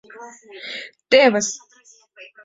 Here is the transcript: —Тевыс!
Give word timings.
—Тевыс! 1.09 1.47